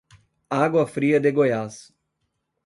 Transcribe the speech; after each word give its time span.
Água 0.49 0.87
Fria 0.87 1.19
de 1.19 1.31
Goiás 1.31 1.93